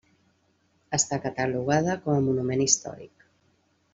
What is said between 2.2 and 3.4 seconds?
Monument històric.